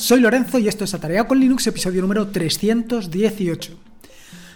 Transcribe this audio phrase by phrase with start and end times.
[0.00, 3.78] soy Lorenzo y esto es Atareado con Linux, episodio número 318.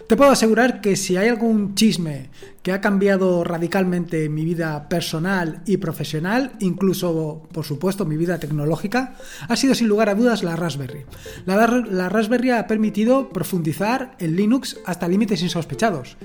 [0.08, 2.30] Te puedo asegurar que si hay algún chisme
[2.62, 9.16] que ha cambiado radicalmente mi vida personal y profesional, incluso, por supuesto, mi vida tecnológica,
[9.46, 11.04] ha sido sin lugar a dudas la Raspberry.
[11.44, 16.16] La, la Raspberry ha permitido profundizar en Linux hasta límites insospechados.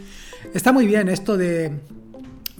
[0.53, 1.79] Está muy bien esto de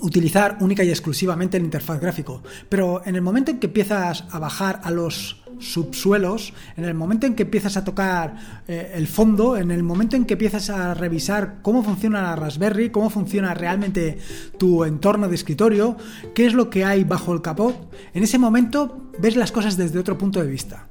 [0.02, 4.40] utilizar única y exclusivamente el interfaz gráfico, pero en el momento en que empiezas a
[4.40, 8.36] bajar a los subsuelos, en el momento en que empiezas a tocar
[8.68, 12.90] eh, el fondo, en el momento en que empiezas a revisar cómo funciona la Raspberry,
[12.90, 14.18] cómo funciona realmente
[14.58, 15.98] tu entorno de escritorio,
[16.34, 20.00] qué es lo que hay bajo el capot, en ese momento ves las cosas desde
[20.00, 20.88] otro punto de vista.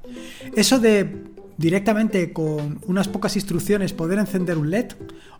[0.55, 4.93] Eso de directamente con unas pocas instrucciones poder encender un LED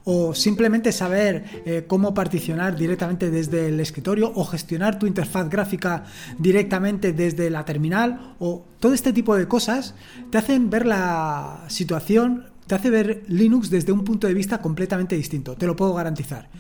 [0.05, 6.05] o simplemente saber eh, cómo particionar directamente desde el escritorio o gestionar tu interfaz gráfica
[6.39, 9.95] directamente desde la terminal o todo este tipo de cosas
[10.31, 15.17] te hacen ver la situación te hace ver Linux desde un punto de vista completamente
[15.17, 16.51] distinto, te lo puedo garantizar.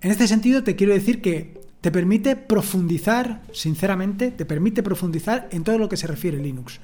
[0.00, 5.64] En este sentido te quiero decir que te permite profundizar, sinceramente, te permite profundizar en
[5.64, 6.80] todo lo que se refiere a Linux.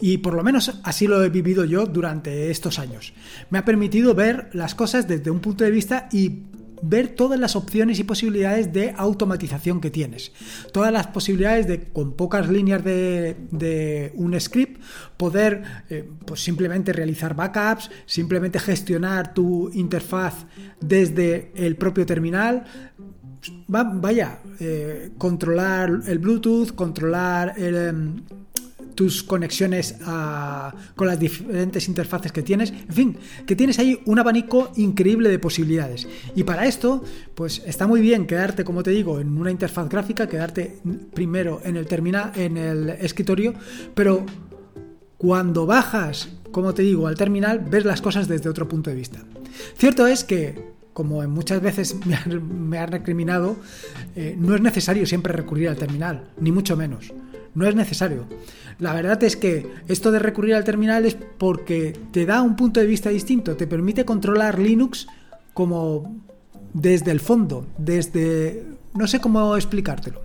[0.00, 3.12] Y por lo menos así lo he vivido yo durante estos años.
[3.50, 6.44] Me ha permitido ver las cosas desde un punto de vista y
[6.82, 10.32] ver todas las opciones y posibilidades de automatización que tienes.
[10.72, 14.80] Todas las posibilidades de, con pocas líneas de, un script,
[15.16, 20.46] poder eh, pues simplemente realizar backups, simplemente gestionar tu interfaz
[20.80, 22.64] desde el propio terminal,
[23.68, 28.22] vaya, eh, controlar el Bluetooth, controlar em,
[28.96, 29.94] tus conexiones
[30.96, 35.38] con las diferentes interfaces que tienes, en fin, que tienes ahí un abanico increíble de
[35.38, 36.08] posibilidades.
[36.34, 40.26] Y para esto, pues está muy bien quedarte, como te digo, en una interfaz gráfica,
[40.28, 40.78] quedarte
[41.14, 43.54] primero en el terminal, en el escritorio,
[43.94, 44.24] pero
[45.18, 49.18] cuando bajas, como te digo, al terminal, ves las cosas desde otro punto de vista.
[49.76, 53.58] Cierto es que como muchas veces me han, recriminado,
[54.14, 57.12] eh, no es necesario siempre recurrir al terminal, ni mucho menos.
[57.54, 58.24] No es necesario.
[58.78, 62.80] La verdad es que esto de recurrir al terminal es porque te da un punto
[62.80, 65.06] de vista distinto, te permite controlar Linux
[65.52, 66.16] como
[66.72, 68.64] desde el fondo, desde...
[68.94, 70.22] no sé cómo explicártelo.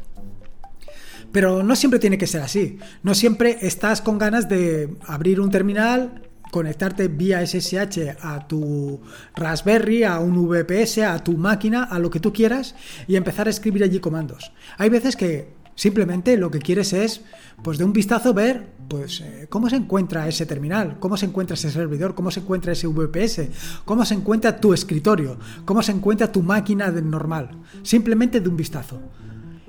[1.33, 2.79] Pero no siempre tiene que ser así.
[3.03, 8.99] No siempre estás con ganas de abrir un terminal, conectarte vía SSH a tu
[9.35, 12.75] Raspberry, a un VPS, a tu máquina, a lo que tú quieras
[13.07, 14.51] y empezar a escribir allí comandos.
[14.77, 17.21] Hay veces que simplemente lo que quieres es,
[17.63, 21.53] pues de un vistazo ver, pues eh, cómo se encuentra ese terminal, cómo se encuentra
[21.53, 23.47] ese servidor, cómo se encuentra ese VPS,
[23.85, 27.51] cómo se encuentra tu escritorio, cómo se encuentra tu máquina normal,
[27.83, 28.99] simplemente de un vistazo.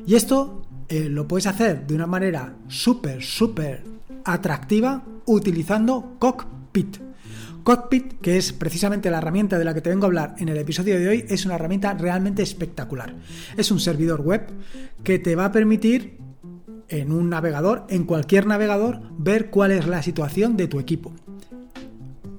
[0.04, 3.84] Y esto eh, lo puedes hacer de una manera súper, súper
[4.24, 6.96] atractiva utilizando Cockpit Cockpit.
[7.64, 10.56] Cockpit, que es precisamente la herramienta de la que te vengo a hablar en el
[10.56, 13.14] episodio de hoy, es una herramienta realmente espectacular.
[13.58, 14.46] Es un servidor web
[15.04, 16.16] que te va a permitir
[16.88, 21.12] en un navegador, en cualquier navegador, ver cuál es la situación de tu equipo.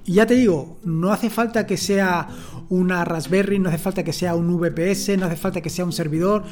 [0.04, 2.28] Y ya te digo, no hace falta que sea
[2.68, 5.92] una Raspberry, no hace falta que sea un VPS, no hace falta que sea un
[5.92, 6.42] servidor,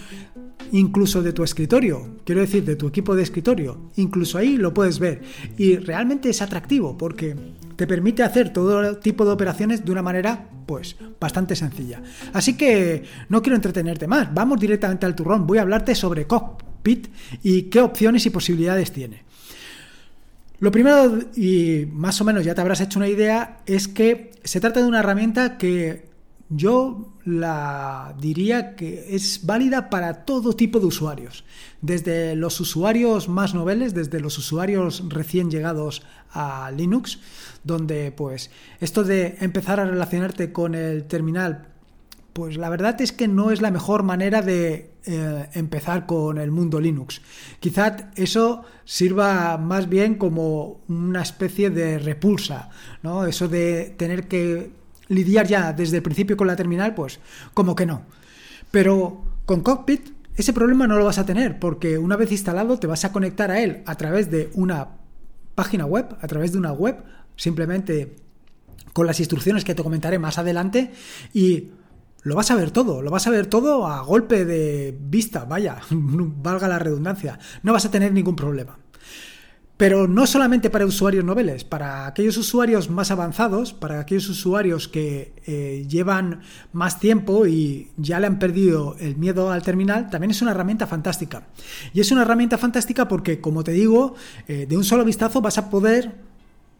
[0.72, 4.98] incluso de tu escritorio, quiero decir, de tu equipo de escritorio, incluso ahí lo puedes
[4.98, 5.22] ver.
[5.56, 7.36] Y realmente es atractivo porque
[7.76, 12.02] te permite hacer todo tipo de operaciones de una manera, pues, bastante sencilla.
[12.32, 17.08] Así que no quiero entretenerte más, vamos directamente al turrón, voy a hablarte sobre Cockpit
[17.42, 19.22] y qué opciones y posibilidades tiene.
[20.58, 24.60] Lo primero, y más o menos ya te habrás hecho una idea, es que se
[24.60, 26.11] trata de una herramienta que
[26.54, 31.44] yo la diría que es válida para todo tipo de usuarios,
[31.80, 37.20] desde los usuarios más noveles, desde los usuarios recién llegados a Linux,
[37.64, 41.68] donde pues esto de empezar a relacionarte con el terminal,
[42.34, 46.50] pues la verdad es que no es la mejor manera de eh, empezar con el
[46.50, 47.22] mundo Linux.
[47.60, 52.68] Quizás eso sirva más bien como una especie de repulsa,
[53.02, 53.26] ¿no?
[53.26, 54.81] Eso de tener que
[55.14, 57.20] lidiar ya desde el principio con la terminal, pues
[57.54, 58.02] como que no.
[58.70, 62.86] Pero con Cockpit ese problema no lo vas a tener porque una vez instalado te
[62.86, 64.88] vas a conectar a él a través de una
[65.54, 66.96] página web, a través de una web,
[67.36, 68.16] simplemente
[68.92, 70.92] con las instrucciones que te comentaré más adelante
[71.34, 71.70] y
[72.22, 75.78] lo vas a ver todo, lo vas a ver todo a golpe de vista, vaya,
[75.90, 78.78] valga la redundancia, no vas a tener ningún problema.
[79.82, 85.32] Pero no solamente para usuarios noveles, para aquellos usuarios más avanzados, para aquellos usuarios que
[85.44, 86.42] eh, llevan
[86.72, 90.86] más tiempo y ya le han perdido el miedo al terminal, también es una herramienta
[90.86, 91.48] fantástica.
[91.92, 94.14] Y es una herramienta fantástica porque, como te digo,
[94.46, 96.14] eh, de un solo vistazo vas a poder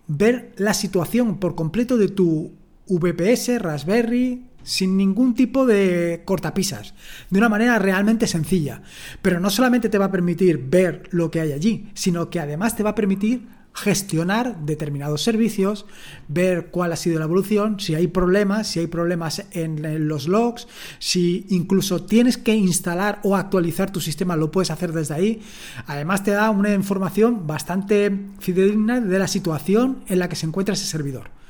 [0.06, 2.52] ver la situación por completo de tu
[2.86, 6.94] VPS, Raspberry, sin ningún tipo de cortapisas,
[7.30, 8.82] de una manera realmente sencilla.
[9.20, 12.76] Pero no solamente te va a permitir ver lo que hay allí, sino que además
[12.76, 15.86] te va a permitir gestionar determinados servicios,
[16.28, 20.68] ver cuál ha sido la evolución, si hay problemas, si hay problemas en los logs,
[20.98, 25.42] si incluso tienes que instalar o actualizar tu sistema, lo puedes hacer desde ahí.
[25.86, 30.74] Además te da una información bastante fidedigna de la situación en la que se encuentra
[30.74, 31.41] ese servidor.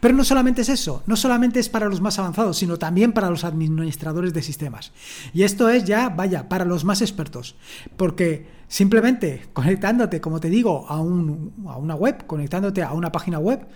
[0.00, 3.30] Pero no solamente es eso, no solamente es para los más avanzados, sino también para
[3.30, 4.92] los administradores de sistemas.
[5.32, 7.56] Y esto es ya, vaya, para los más expertos,
[7.96, 13.66] porque simplemente conectándote, como te digo, a, una web, conectándote a una página web,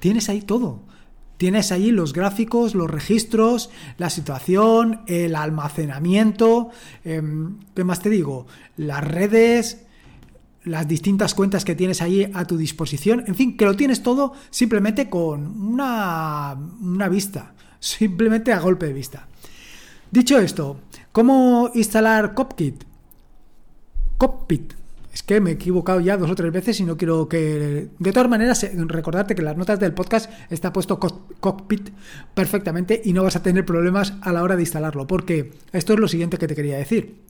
[0.00, 0.82] tienes ahí todo.
[1.36, 6.70] Tienes ahí los gráficos, los registros, la situación, el almacenamiento,
[7.04, 8.48] em, ¿qué más te digo?
[8.76, 9.86] Las redes,
[10.68, 14.32] las distintas cuentas que tienes ahí a tu disposición, en fin, que lo tienes todo
[14.50, 19.26] simplemente con una, una vista, simplemente a golpe de vista.
[20.10, 20.80] Dicho esto,
[21.12, 22.84] ¿cómo instalar Copkit?
[24.16, 24.74] Cockpit.
[25.12, 27.88] Es que me he equivocado ya dos o tres veces y no quiero que...
[27.98, 31.90] De todas maneras, eh, recordarte que en las notas del podcast está puesto cockpit
[32.34, 35.98] perfectamente y no vas a tener problemas a la hora de instalarlo, porque esto es
[35.98, 37.27] lo siguiente que te quería decir.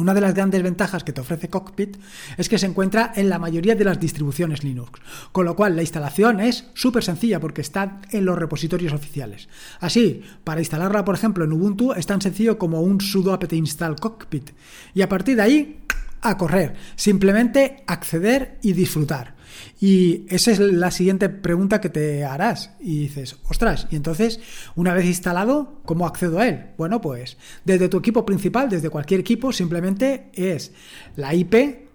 [0.00, 1.98] Una de las grandes ventajas que te ofrece Cockpit
[2.38, 4.98] es que se encuentra en la mayoría de las distribuciones Linux,
[5.30, 9.50] con lo cual la instalación es súper sencilla porque está en los repositorios oficiales.
[9.78, 13.96] Así, para instalarla, por ejemplo, en Ubuntu es tan sencillo como un sudo apt install
[13.96, 14.52] cockpit
[14.94, 15.80] y a partir de ahí
[16.22, 19.34] a correr, simplemente acceder y disfrutar.
[19.80, 22.72] Y esa es la siguiente pregunta que te harás.
[22.80, 24.40] Y dices, ostras, y entonces,
[24.76, 26.66] una vez instalado, ¿cómo accedo a él?
[26.76, 30.72] Bueno, pues desde tu equipo principal, desde cualquier equipo, simplemente es
[31.16, 31.54] la IP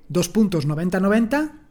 [0.09, 1.64] 2.9090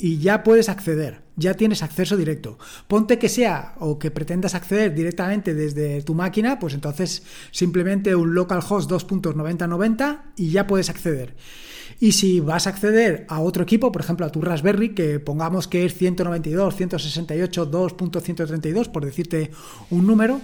[0.00, 2.58] y ya puedes acceder, ya tienes acceso directo.
[2.88, 8.34] Ponte que sea o que pretendas acceder directamente desde tu máquina, pues entonces simplemente un
[8.34, 11.36] localhost 2.9090 y ya puedes acceder.
[12.00, 15.68] Y si vas a acceder a otro equipo, por ejemplo a tu Raspberry, que pongamos
[15.68, 19.50] que es 192, 168, 2.132, por decirte
[19.90, 20.40] un número,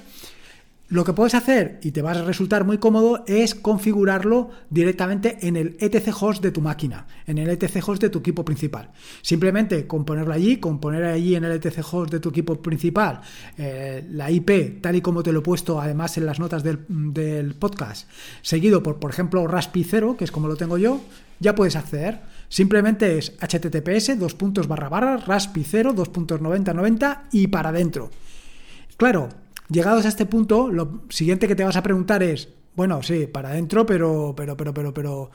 [0.89, 5.57] lo que puedes hacer, y te va a resultar muy cómodo, es configurarlo directamente en
[5.57, 8.91] el etc host de tu máquina, en el etc host de tu equipo principal.
[9.21, 13.21] Simplemente con ponerlo allí, con poner allí en el etc host de tu equipo principal
[13.59, 16.85] eh, la IP, tal y como te lo he puesto además en las notas del,
[16.89, 18.09] del podcast,
[18.43, 21.01] seguido por, por ejemplo, Raspi 0, que es como lo tengo yo,
[21.41, 22.21] ya puedes acceder.
[22.49, 28.11] Simplemente es https dos puntos barra barra raspi 0 2.9090 y para adentro.
[28.97, 29.29] Claro,
[29.69, 33.51] Llegados a este punto, lo siguiente que te vas a preguntar es, bueno, sí, para
[33.51, 35.31] adentro, pero, pero, pero, pero, pero,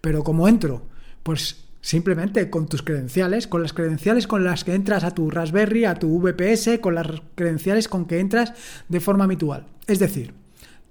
[0.00, 0.82] pero, ¿cómo entro?
[1.22, 5.84] Pues simplemente con tus credenciales, con las credenciales con las que entras a tu Raspberry,
[5.84, 8.54] a tu VPS, con las credenciales con que entras
[8.88, 9.66] de forma habitual.
[9.86, 10.32] Es decir,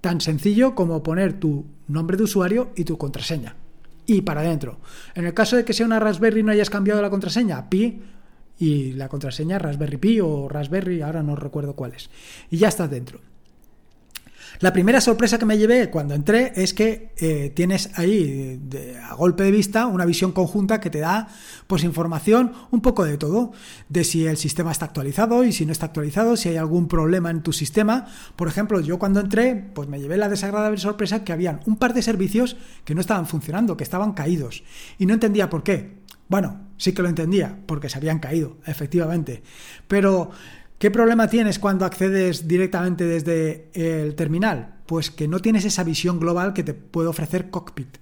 [0.00, 3.56] tan sencillo como poner tu nombre de usuario y tu contraseña.
[4.06, 4.78] Y para adentro.
[5.14, 8.02] En el caso de que sea una Raspberry y no hayas cambiado la contraseña, pi
[8.58, 12.10] y la contraseña Raspberry Pi o Raspberry, ahora no recuerdo cuál es.
[12.50, 13.20] Y ya estás dentro.
[14.60, 18.60] La primera sorpresa que me llevé cuando entré es que eh, tienes ahí
[19.02, 21.28] a golpe de vista una visión conjunta que te da
[21.66, 23.52] pues información un poco de todo,
[23.88, 27.30] de si el sistema está actualizado y si no está actualizado, si hay algún problema
[27.30, 28.06] en tu sistema.
[28.36, 31.92] Por ejemplo, yo cuando entré pues me llevé la desagradable sorpresa que habían un par
[31.92, 34.62] de servicios que no estaban funcionando, que estaban caídos
[34.98, 36.03] y no entendía por qué.
[36.28, 39.42] Bueno, sí que lo entendía, porque se habían caído, efectivamente.
[39.88, 40.30] Pero,
[40.78, 44.76] ¿qué problema tienes cuando accedes directamente desde el terminal?
[44.86, 47.98] Pues que no tienes esa visión global que te puede ofrecer Cockpit.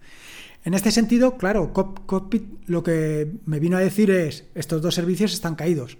[0.64, 5.32] En este sentido, claro, Cockpit lo que me vino a decir es, estos dos servicios
[5.32, 5.98] están caídos.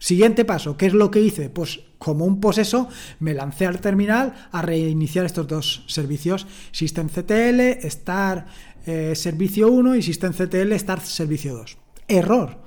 [0.00, 1.50] Siguiente paso, ¿qué es lo que hice?
[1.50, 8.46] Pues como un poseso me lancé al terminal a reiniciar estos dos servicios, SystemCTL, Star
[8.86, 11.78] eh, servicio 1 y SystemCTL Start servicio 2.
[12.08, 12.58] Error,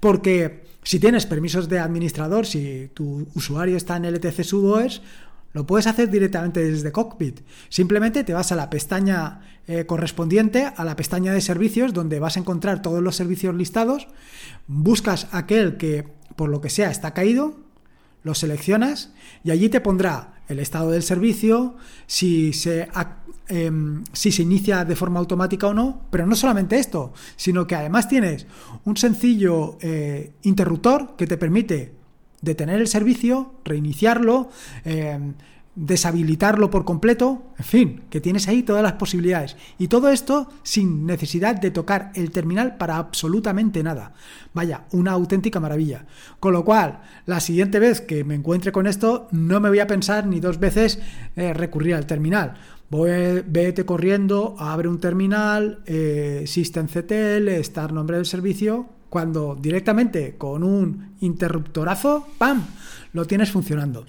[0.00, 5.02] porque si tienes permisos de administrador, si tu usuario está en LTC SUBOS,
[5.52, 7.40] lo puedes hacer directamente desde Cockpit.
[7.68, 12.36] Simplemente te vas a la pestaña eh, correspondiente, a la pestaña de servicios, donde vas
[12.36, 14.08] a encontrar todos los servicios listados,
[14.66, 17.58] buscas aquel que por lo que sea está caído,
[18.22, 19.12] lo seleccionas
[19.44, 22.88] y allí te pondrá el estado del servicio, si se,
[23.48, 27.74] em, si se inicia de forma automática o no, pero no solamente esto, sino que
[27.74, 28.46] además tienes
[28.84, 31.94] un sencillo eh, interruptor que te permite
[32.40, 34.50] detener el servicio, reiniciarlo,
[34.84, 35.34] em,
[35.78, 39.56] deshabilitarlo por completo, en fin, que tienes ahí todas las posibilidades.
[39.78, 44.12] Y todo esto sin necesidad de tocar el terminal para absolutamente nada.
[44.54, 46.06] Vaya, una auténtica maravilla.
[46.40, 49.86] Con lo cual, la siguiente vez que me encuentre con esto, no me voy a
[49.86, 50.98] pensar ni dos veces
[51.36, 52.54] eh, recurrir al terminal.
[52.90, 60.64] Voy, vete corriendo, abre un terminal, eh, systemctl, estar nombre del servicio, cuando directamente con
[60.64, 62.64] un interruptorazo, ¡pam!,
[63.12, 64.06] lo tienes funcionando.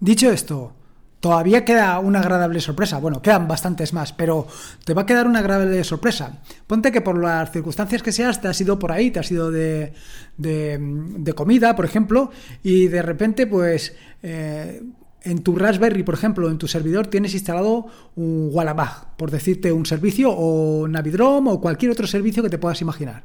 [0.00, 0.74] Dicho esto,
[1.22, 2.98] Todavía queda una agradable sorpresa.
[2.98, 4.48] Bueno, quedan bastantes más, pero
[4.84, 6.42] te va a quedar una agradable sorpresa.
[6.66, 9.52] Ponte que por las circunstancias que seas, te has ido por ahí, te has ido
[9.52, 9.92] de,
[10.36, 12.32] de, comida, por ejemplo,
[12.64, 14.82] y de repente, pues, eh,
[15.22, 17.86] en tu Raspberry, por ejemplo, en tu servidor, tienes instalado
[18.16, 22.80] un Wallabag, por decirte un servicio, o Navidrom, o cualquier otro servicio que te puedas
[22.80, 23.22] imaginar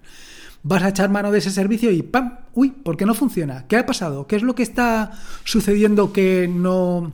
[0.64, 2.40] vas a echar mano de ese servicio y ¡pam!
[2.54, 3.66] Uy, ¿por qué no funciona?
[3.68, 4.28] ¿Qué ha pasado?
[4.28, 5.12] ¿Qué es lo que está
[5.46, 7.14] sucediendo que no,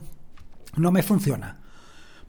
[0.76, 1.58] no me funciona.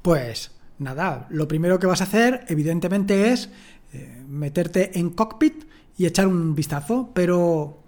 [0.02, 3.50] Pues nada, lo primero que vas a hacer evidentemente es
[3.94, 5.66] eh, meterte en cockpit
[5.98, 7.80] y echar un vistazo, pero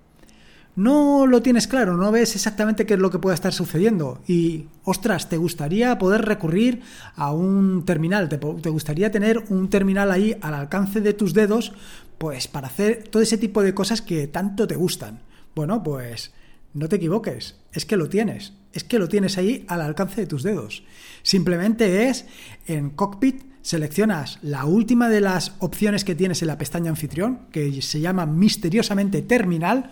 [0.77, 4.21] no lo tienes claro, no ves exactamente qué es lo que puede estar sucediendo.
[4.27, 6.81] Y, ostras, te gustaría poder recurrir
[7.15, 11.73] a un terminal, te, te, gustaría tener un terminal ahí al alcance de tus dedos,
[12.19, 15.21] pues para hacer todo ese tipo de cosas que tanto te gustan.
[15.55, 16.31] Bueno, pues
[16.75, 20.27] no te equivoques, es que lo tienes, es que lo tienes ahí al alcance de
[20.27, 20.83] tus dedos.
[21.23, 22.25] Simplemente es
[22.67, 27.81] en cockpit seleccionas la última de las opciones que tienes en la pestaña anfitrión, que
[27.81, 29.91] se llama misteriosamente terminal,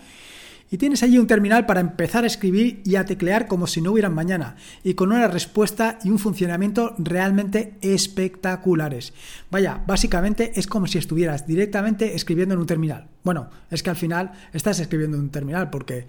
[0.70, 3.90] y tienes allí un terminal para empezar a escribir y a teclear como si no
[3.90, 9.12] hubieran mañana, y con una respuesta y un funcionamiento realmente espectaculares.
[9.50, 13.08] Vaya, básicamente es como si estuvieras directamente escribiendo en un terminal.
[13.24, 16.06] Bueno, es que al final estás escribiendo en un terminal porque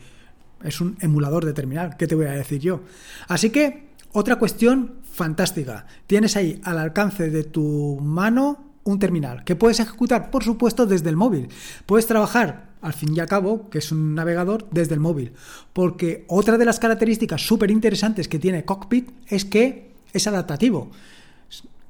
[0.63, 2.81] es un emulador de terminal, ¿qué te voy a decir yo?
[3.27, 5.85] Así que, otra cuestión fantástica.
[6.07, 11.09] Tienes ahí al alcance de tu mano un terminal que puedes ejecutar, por supuesto, desde
[11.09, 11.49] el móvil.
[11.85, 15.33] Puedes trabajar, al fin y al cabo, que es un navegador, desde el móvil.
[15.73, 20.89] Porque otra de las características súper interesantes que tiene Cockpit es que es adaptativo.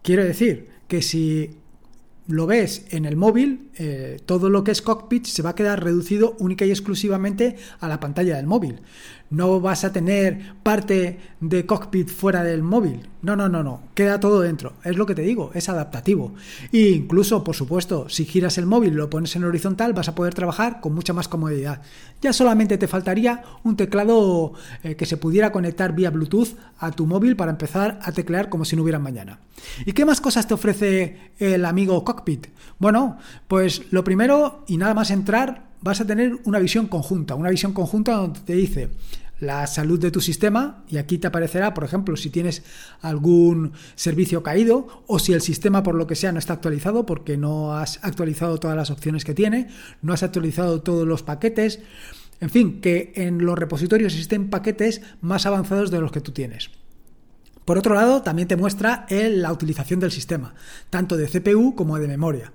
[0.02, 1.58] Quiero decir que si
[2.28, 5.84] lo ves en el móvil, eh, todo lo que es cockpit se va a quedar
[5.84, 8.82] reducido única y exclusivamente a la pantalla del móvil.
[9.30, 13.10] No vas a tener parte de cockpit fuera del móvil.
[13.22, 13.82] No, no, no, no.
[13.94, 14.74] Queda todo dentro.
[14.86, 16.34] Es lo que te digo, es adaptativo.
[16.72, 20.16] E incluso, por supuesto, si giras el móvil y lo pones en horizontal, vas a
[20.16, 21.82] poder trabajar con mucha más comodidad.
[22.22, 24.54] Ya solamente te faltaría un teclado
[24.84, 28.64] eh, que se pudiera conectar vía Bluetooth a tu móvil para empezar a teclear como
[28.64, 29.40] si no hubiera mañana.
[29.86, 32.48] ¿Y qué más cosas te ofrece el amigo Cockpit?
[32.80, 33.18] Bueno,
[33.48, 37.74] pues lo primero y nada más entrar vas a tener una visión conjunta, una visión
[37.74, 38.90] conjunta donde te dice
[39.40, 42.64] la salud de tu sistema y aquí te aparecerá, por ejemplo, si tienes
[43.02, 47.38] algún servicio caído o si el sistema por lo que sea no está actualizado porque
[47.38, 49.68] no has actualizado todas las opciones que tiene,
[50.02, 51.80] no has actualizado todos los paquetes,
[52.40, 56.72] en fin, que en los repositorios existen paquetes más avanzados de los que tú tienes.
[57.68, 60.54] Por otro lado, también te muestra la utilización del sistema,
[60.90, 62.54] tanto de CPU como de memoria,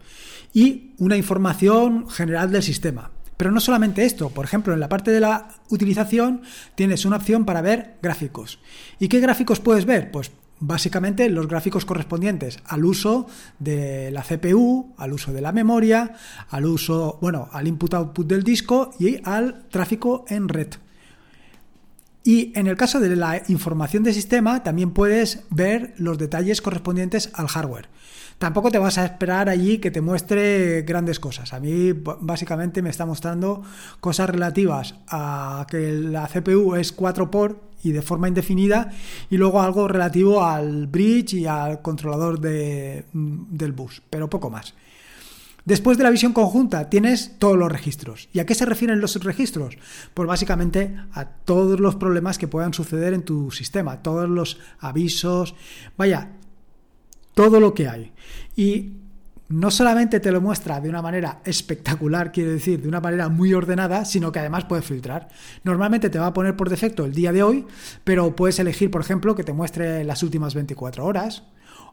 [0.54, 3.10] y una información general del sistema.
[3.36, 6.40] Pero no solamente esto, por ejemplo, en la parte de la utilización
[6.76, 8.58] tienes una opción para ver gráficos.
[8.98, 10.10] ¿Y qué gráficos puedes ver?
[10.10, 13.26] Pues básicamente los gráficos correspondientes al uso
[13.58, 16.14] de la CPU, al uso de la memoria,
[16.48, 20.68] al uso, bueno, al input-output del disco y al tráfico en red.
[22.24, 27.30] Y en el caso de la información de sistema, también puedes ver los detalles correspondientes
[27.34, 27.88] al hardware.
[28.38, 31.52] Tampoco te vas a esperar allí que te muestre grandes cosas.
[31.52, 33.62] A mí básicamente me está mostrando
[34.00, 38.90] cosas relativas a que la CPU es 4 por y de forma indefinida
[39.30, 44.74] y luego algo relativo al bridge y al controlador de, del bus, pero poco más.
[45.64, 48.28] Después de la visión conjunta tienes todos los registros.
[48.32, 49.76] ¿Y a qué se refieren los registros?
[50.12, 55.54] Pues básicamente a todos los problemas que puedan suceder en tu sistema, todos los avisos,
[55.96, 56.32] vaya,
[57.34, 58.12] todo lo que hay.
[58.56, 58.94] Y
[59.48, 63.54] no solamente te lo muestra de una manera espectacular, quiere decir, de una manera muy
[63.54, 65.28] ordenada, sino que además puedes filtrar.
[65.62, 67.66] Normalmente te va a poner por defecto el día de hoy,
[68.02, 71.44] pero puedes elegir, por ejemplo, que te muestre las últimas 24 horas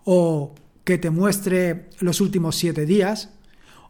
[0.06, 3.30] o que te muestre los últimos 7 días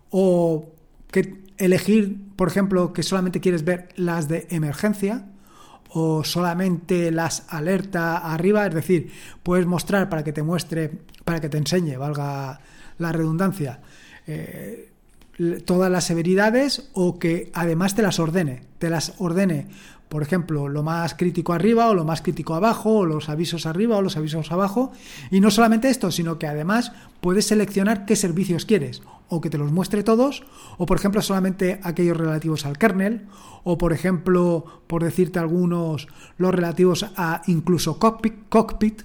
[0.09, 0.69] o
[1.11, 5.25] que elegir, por ejemplo, que solamente quieres ver las de emergencia
[5.89, 9.11] o solamente las alerta arriba, es decir,
[9.43, 10.91] puedes mostrar para que te muestre,
[11.25, 12.61] para que te enseñe, valga
[12.97, 13.79] la redundancia,
[14.27, 14.91] eh,
[15.65, 19.67] todas las severidades o que además te las ordene, te las ordene
[20.09, 23.95] por ejemplo, lo más crítico arriba o lo más crítico abajo, o los avisos arriba
[23.97, 24.91] o los avisos abajo.
[25.29, 29.57] Y no solamente esto, sino que además puedes seleccionar qué servicios quieres, o que te
[29.57, 30.43] los muestre todos,
[30.77, 33.27] o por ejemplo solamente aquellos relativos al kernel,
[33.63, 36.07] o por ejemplo, por decirte algunos,
[36.37, 39.03] los relativos a incluso cockpit,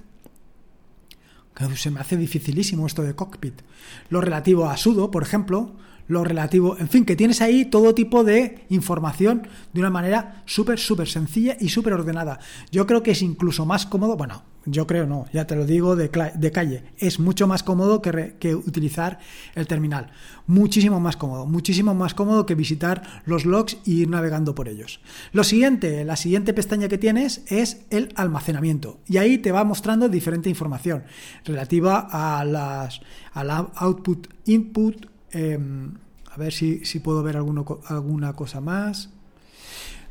[1.75, 3.61] se me hace dificilísimo esto de cockpit.
[4.09, 5.75] Lo relativo a sudo, por ejemplo,
[6.07, 10.79] lo relativo, en fin, que tienes ahí todo tipo de información de una manera súper,
[10.79, 12.39] súper sencilla y súper ordenada.
[12.71, 15.95] Yo creo que es incluso más cómodo, bueno, yo creo no, ya te lo digo
[15.95, 19.19] de, calle, es mucho más cómodo que, que, utilizar
[19.53, 20.11] el terminal.
[20.47, 25.01] Muchísimo más cómodo, muchísimo más cómodo que visitar los logs y ir navegando por ellos.
[25.33, 30.09] Lo siguiente, la siguiente pestaña que tienes es el almacenamiento y ahí te va mostrando
[30.09, 31.03] diferente información
[31.45, 33.01] relativa a las
[33.33, 35.93] al output, input, em,
[36.31, 39.09] a ver si, si puedo ver alguna cosa más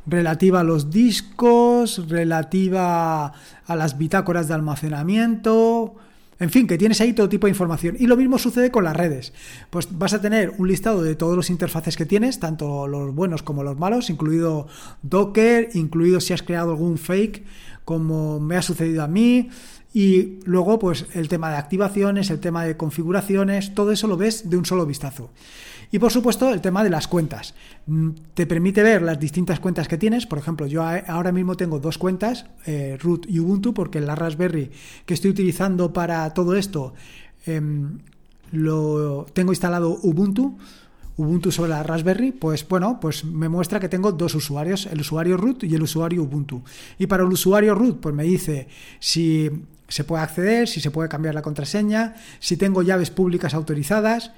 [0.07, 3.25] relativa a los discos, relativa
[3.65, 5.95] a las bitácoras de almacenamiento,
[6.37, 7.95] en fin, que tienes ahí todo tipo de información.
[7.97, 9.33] Y lo mismo sucede con las redes.
[9.69, 13.41] Pues vas a tener un listado de todos los interfaces que tienes, tanto los buenos
[13.41, 14.67] como los malos, incluido
[15.01, 17.45] Docker, incluido si has creado algún fake,
[17.85, 19.49] como me ha sucedido a mí.
[19.93, 24.49] Y luego, pues el tema de activaciones, el tema de configuraciones, todo eso lo ves
[24.49, 25.31] de un solo vistazo.
[25.91, 27.53] Y por supuesto, el tema de las cuentas.
[27.85, 30.25] Mm, te permite ver las distintas cuentas que tienes.
[30.25, 34.71] Por ejemplo, yo ahora mismo tengo dos cuentas, eh, root y Ubuntu, porque la Raspberry
[35.05, 36.93] que estoy utilizando para todo esto
[37.45, 37.99] em,
[38.51, 40.57] lo tengo instalado Ubuntu.
[41.17, 45.37] Ubuntu sobre la Raspberry, pues bueno, pues me muestra que tengo dos usuarios, el usuario
[45.37, 46.63] root y el usuario Ubuntu.
[46.99, 48.67] Y para el usuario root, pues me dice
[48.99, 49.49] si
[49.87, 54.31] se puede acceder, si se puede cambiar la contraseña, si tengo llaves públicas autorizadas,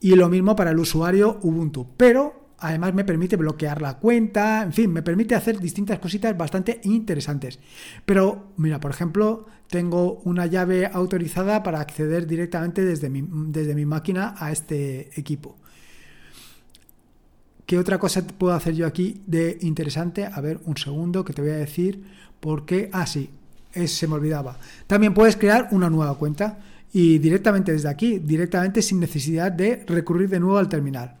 [0.00, 1.86] y lo mismo para el usuario Ubuntu.
[1.96, 6.80] Pero además me permite bloquear la cuenta, en fin, me permite hacer distintas cositas bastante
[6.84, 7.58] interesantes.
[8.04, 13.86] Pero mira, por ejemplo, tengo una llave autorizada para acceder directamente desde mi, desde mi
[13.86, 15.56] máquina a este equipo.
[17.66, 20.24] ¿Qué otra cosa puedo hacer yo aquí de interesante?
[20.24, 22.00] A ver, un segundo que te voy a decir
[22.38, 22.88] por qué.
[22.92, 23.28] Ah, sí,
[23.86, 24.56] se me olvidaba.
[24.86, 26.58] También puedes crear una nueva cuenta
[26.92, 31.16] y directamente desde aquí, directamente sin necesidad de recurrir de nuevo al terminal.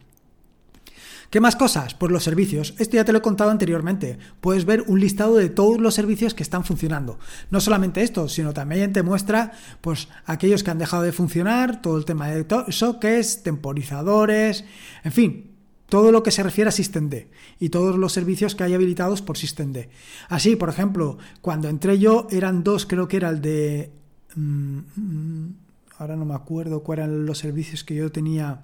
[1.30, 1.94] ¿Qué más cosas?
[1.94, 2.74] Pues los servicios.
[2.78, 4.16] Esto ya te lo he contado anteriormente.
[4.40, 7.18] Puedes ver un listado de todos los servicios que están funcionando.
[7.50, 11.98] No solamente esto, sino también te muestra pues aquellos que han dejado de funcionar, todo
[11.98, 14.64] el tema de sockets, temporizadores,
[15.02, 15.55] en fin,
[15.88, 17.26] todo lo que se refiere a SystemD
[17.60, 19.88] y todos los servicios que hay habilitados por SystemD.
[20.28, 23.92] Así, por ejemplo, cuando entré yo eran dos, creo que era el de...
[24.34, 25.54] Mm, mm,
[25.98, 28.62] ahora no me acuerdo cuáles eran los servicios que yo tenía.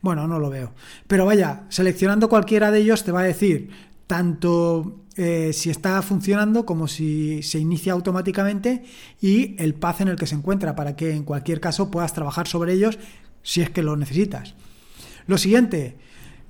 [0.00, 0.72] Bueno, no lo veo.
[1.06, 3.70] Pero vaya, seleccionando cualquiera de ellos te va a decir
[4.06, 8.84] tanto eh, si está funcionando como si se inicia automáticamente
[9.20, 12.46] y el path en el que se encuentra para que en cualquier caso puedas trabajar
[12.46, 12.98] sobre ellos
[13.42, 14.54] si es que lo necesitas.
[15.26, 15.96] Lo siguiente,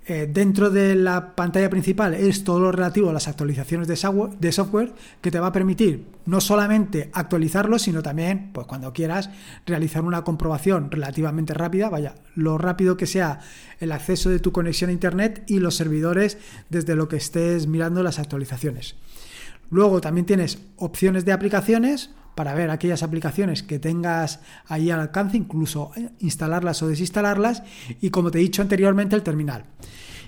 [0.09, 4.92] eh, dentro de la pantalla principal es todo lo relativo a las actualizaciones de software,
[5.21, 9.31] que te va a permitir no solamente actualizarlo, sino también, pues cuando quieras,
[9.66, 13.40] realizar una comprobación relativamente rápida, vaya, lo rápido que sea
[13.81, 16.38] el acceso de tu conexión a Internet y los servidores
[16.71, 18.95] desde lo que estés mirando las actualizaciones.
[19.71, 25.38] Luego también tienes opciones de aplicaciones, para ver aquellas aplicaciones que tengas ahí al alcance,
[25.38, 27.62] incluso eh, instalarlas o desinstalarlas,
[28.01, 29.64] y como te he dicho anteriormente, el terminal.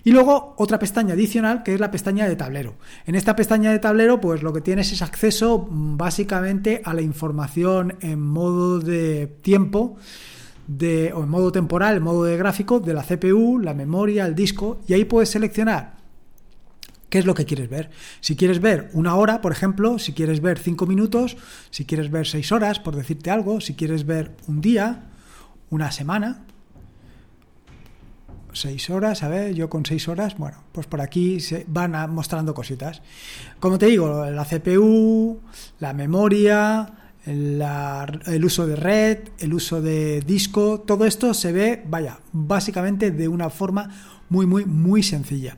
[0.04, 2.76] Y luego otra pestaña adicional que es la pestaña de tablero.
[3.04, 7.02] En esta pestaña de tablero, pues lo que tienes es acceso mm, básicamente a la
[7.02, 9.96] información en modo de tiempo.
[10.66, 14.34] De, o en modo temporal, en modo de gráfico, de la CPU, la memoria, el
[14.34, 15.97] disco, y ahí puedes seleccionar
[17.08, 17.90] ¿Qué es lo que quieres ver?
[18.20, 21.36] Si quieres ver una hora, por ejemplo, si quieres ver cinco minutos,
[21.70, 25.06] si quieres ver seis horas, por decirte algo, si quieres ver un día,
[25.70, 26.44] una semana,
[28.52, 32.52] seis horas, a ver, yo con seis horas, bueno, pues por aquí se van mostrando
[32.52, 33.00] cositas.
[33.60, 35.40] Como te digo, la CPU,
[35.78, 36.92] la memoria,
[37.24, 43.28] el uso de red, el uso de disco, todo esto se ve, vaya, básicamente de
[43.28, 43.88] una forma
[44.28, 45.56] muy, muy, muy sencilla.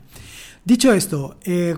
[0.63, 1.75] Dicho esto, eh,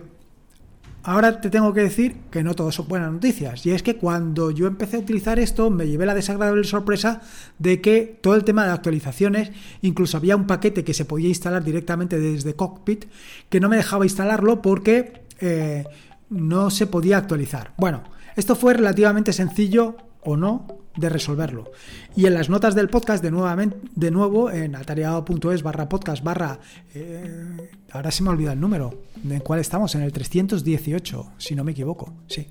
[1.03, 3.65] ahora te tengo que decir que no todo son buenas noticias.
[3.65, 7.21] Y es que cuando yo empecé a utilizar esto, me llevé la desagradable sorpresa
[7.59, 11.63] de que todo el tema de actualizaciones, incluso había un paquete que se podía instalar
[11.63, 13.05] directamente desde Cockpit,
[13.49, 15.85] que no me dejaba instalarlo porque eh,
[16.29, 17.73] no se podía actualizar.
[17.77, 18.03] Bueno,
[18.35, 21.71] esto fue relativamente sencillo o no, de resolverlo.
[22.15, 26.59] Y en las notas del podcast, de, nuevamente, de nuevo, en atareado.es barra podcast barra...
[26.93, 29.03] Eh, ahora se me olvida el número.
[29.23, 29.95] ¿En cuál estamos?
[29.95, 32.13] En el 318, si no me equivoco.
[32.27, 32.45] Sí.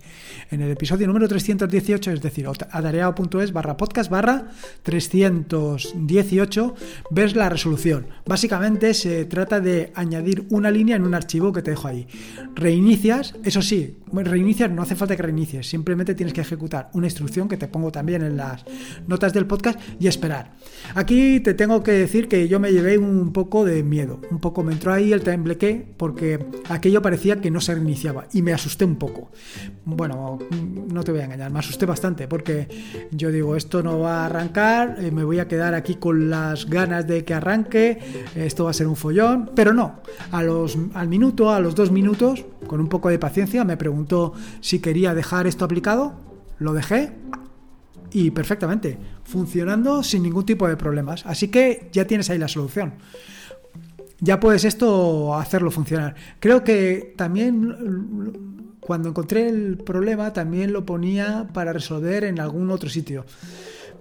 [0.51, 4.49] En el episodio número 318, es decir, atareado.es barra podcast barra
[4.83, 6.75] 318,
[7.11, 8.07] ves la resolución.
[8.25, 12.07] Básicamente se trata de añadir una línea en un archivo que te dejo ahí.
[12.55, 17.49] Reinicias, eso sí, reinicias no hace falta que reinicies, simplemente tienes que ejecutar una instrucción
[17.49, 18.65] que te pongo también en las
[19.07, 20.53] notas del podcast y esperar.
[20.95, 24.63] Aquí te tengo que decir que yo me llevé un poco de miedo, un poco
[24.63, 28.85] me entró ahí el tembleque porque aquello parecía que no se reiniciaba y me asusté
[28.85, 29.31] un poco.
[29.85, 30.39] Bueno,
[30.93, 32.69] no te voy a engañar, me asusté bastante porque
[33.11, 36.69] yo digo, esto no va a arrancar, eh, me voy a quedar aquí con las
[36.69, 37.99] ganas de que arranque,
[38.35, 41.91] esto va a ser un follón, pero no, a los, al minuto, a los dos
[41.91, 46.15] minutos, con un poco de paciencia, me preguntó si quería dejar esto aplicado,
[46.59, 47.13] lo dejé
[48.13, 51.25] y perfectamente, funcionando sin ningún tipo de problemas.
[51.27, 52.95] Así que ya tienes ahí la solución.
[54.21, 56.15] Ya puedes esto hacerlo funcionar.
[56.39, 62.89] Creo que también cuando encontré el problema también lo ponía para resolver en algún otro
[62.89, 63.25] sitio.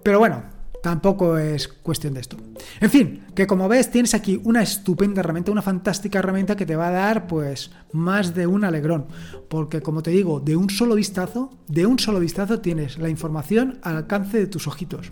[0.04, 0.44] Pero bueno,
[0.82, 2.38] tampoco es cuestión de esto.
[2.80, 6.76] En fin, que como ves tienes aquí una estupenda herramienta, una fantástica herramienta que te
[6.76, 9.08] va a dar pues más de un alegrón,
[9.50, 13.80] porque como te digo, de un solo vistazo, de un solo vistazo tienes la información
[13.84, 15.12] al alcance de tus ojitos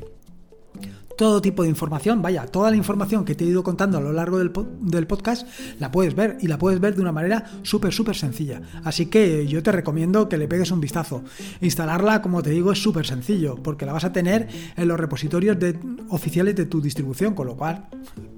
[1.20, 4.14] todo tipo de información, vaya, toda la información que te he ido contando a lo
[4.14, 5.46] largo del, del podcast
[5.78, 8.62] la puedes ver y la puedes ver de una manera súper, súper sencilla.
[8.86, 11.26] Así que yo te recomiendo que le pegues un vistazo.
[11.60, 15.60] Instalarla, como te digo, es súper sencillo porque la vas a tener en los repositorios
[15.60, 15.78] de,
[16.08, 17.90] oficiales de tu distribución, con lo cual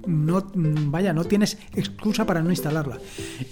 [0.08, 2.98] no, vaya, no tienes excusa para no instalarla.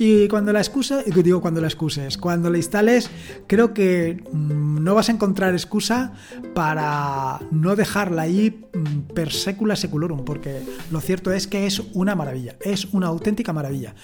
[0.01, 3.09] Y cuando la excusa, digo cuando la excuses, cuando la instales,
[3.47, 6.15] creo que mm, no vas a encontrar excusa
[6.53, 12.15] para no dejarla ahí mm, per secula seculorum, porque lo cierto es que es una
[12.15, 13.95] maravilla, es una auténtica maravilla.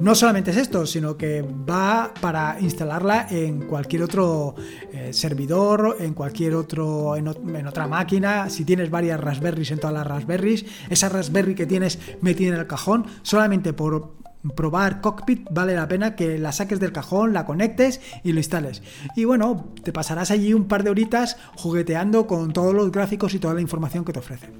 [0.00, 4.54] No solamente es esto, sino que va para instalarla en cualquier otro
[4.92, 9.94] eh, servidor, en cualquier otro, en, en otra máquina, si tienes varias Raspberries en todas
[9.94, 15.74] las Raspberries, esa Raspberry que tienes metida en el cajón, solamente por probar cockpit vale
[15.74, 18.82] la pena que la saques del cajón, la conectes y lo instales.
[19.14, 23.38] Y bueno, te pasarás allí un par de horitas jugueteando con todos los gráficos y
[23.38, 24.50] toda la información que te ofrece.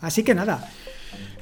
[0.00, 0.68] Así que nada,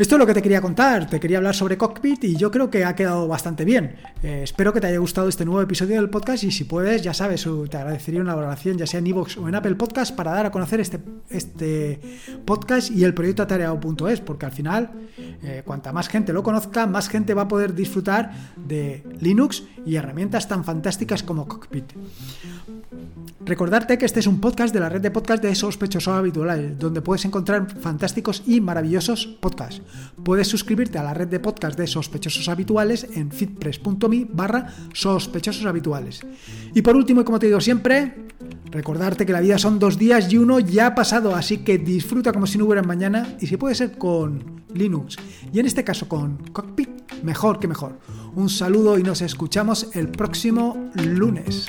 [0.01, 2.71] esto es lo que te quería contar, te quería hablar sobre Cockpit y yo creo
[2.71, 3.97] que ha quedado bastante bien.
[4.23, 7.13] Eh, espero que te haya gustado este nuevo episodio del podcast y si puedes, ya
[7.13, 10.47] sabes, te agradecería una valoración ya sea en iVoox o en Apple Podcast para dar
[10.47, 12.01] a conocer este, este
[12.47, 14.91] podcast y el proyecto atareado.es, porque al final,
[15.43, 19.97] eh, cuanta más gente lo conozca, más gente va a poder disfrutar de Linux y
[19.97, 21.93] herramientas tan fantásticas como Cockpit.
[23.51, 27.03] Recordarte que este es un podcast de la red de podcast de sospechosos habituales, donde
[27.03, 29.83] puedes encontrar fantásticos y maravillosos podcasts.
[30.23, 36.21] Puedes suscribirte a la red de podcast de sospechosos habituales en fitpress.me barra sospechosos habituales.
[36.77, 38.29] Y por último, y como te digo siempre,
[38.71, 42.33] recordarte que la vida son dos días y uno ya ha pasado, así que disfruta
[42.33, 45.17] como si no hubiera mañana y si puede ser con Linux
[45.53, 46.89] y en este caso con Cockpit,
[47.25, 47.99] mejor que mejor.
[48.37, 51.69] Un saludo y nos escuchamos el próximo lunes.